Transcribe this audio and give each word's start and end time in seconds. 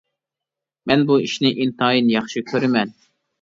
مەن 0.91 1.03
بۇ 1.11 1.17
ئىشنى 1.25 1.51
ئىنتايىن 1.65 2.09
ياخشى 2.15 2.45
كۆرىمەن. 2.49 2.97